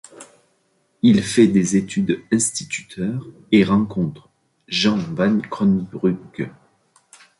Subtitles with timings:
[1.03, 4.29] Il fait des études instituteurs et rencontre
[4.67, 6.49] Jean Van Crombrugge.